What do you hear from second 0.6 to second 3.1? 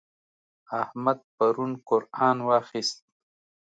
احمد پرون قرآن واخيست.